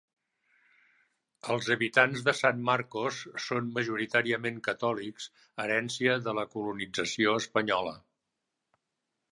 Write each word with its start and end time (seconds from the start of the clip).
Els 1.55 1.67
habitants 1.75 2.23
de 2.29 2.33
San 2.39 2.63
Marcos 2.69 3.19
són 3.49 3.69
majoritàriament 3.77 4.59
catòlics, 4.69 5.29
herència 5.67 6.19
de 6.29 6.37
la 6.41 6.49
colonització 6.57 7.39
espanyola. 7.45 7.97